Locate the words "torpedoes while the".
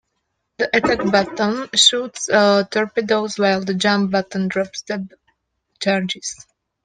2.25-3.75